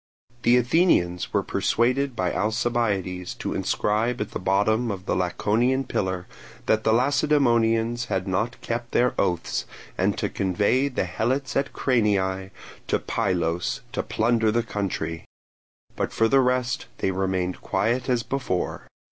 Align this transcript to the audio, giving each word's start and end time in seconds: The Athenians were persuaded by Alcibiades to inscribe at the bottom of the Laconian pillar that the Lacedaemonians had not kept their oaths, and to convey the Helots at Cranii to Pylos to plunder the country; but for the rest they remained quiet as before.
The 0.41 0.57
Athenians 0.57 1.31
were 1.31 1.43
persuaded 1.43 2.15
by 2.15 2.33
Alcibiades 2.33 3.35
to 3.35 3.53
inscribe 3.53 4.19
at 4.19 4.31
the 4.31 4.39
bottom 4.39 4.89
of 4.89 5.05
the 5.05 5.15
Laconian 5.15 5.83
pillar 5.83 6.25
that 6.65 6.83
the 6.83 6.91
Lacedaemonians 6.91 8.05
had 8.05 8.27
not 8.27 8.59
kept 8.61 8.93
their 8.93 9.13
oaths, 9.21 9.65
and 9.99 10.17
to 10.17 10.27
convey 10.27 10.87
the 10.87 11.05
Helots 11.05 11.55
at 11.55 11.71
Cranii 11.71 12.49
to 12.87 12.97
Pylos 12.97 13.81
to 13.91 14.01
plunder 14.01 14.49
the 14.51 14.63
country; 14.63 15.23
but 15.95 16.11
for 16.11 16.27
the 16.27 16.39
rest 16.41 16.87
they 16.97 17.11
remained 17.11 17.61
quiet 17.61 18.09
as 18.09 18.23
before. 18.23 18.87